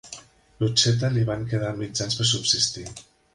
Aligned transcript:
Lucetta 0.63 1.11
li 1.17 1.25
van 1.27 1.43
quedar 1.51 1.71
mitjans 1.83 2.19
per 2.23 2.29
subsistir. 2.31 2.89